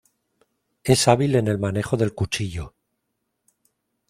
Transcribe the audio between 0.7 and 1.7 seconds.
Es hábil en el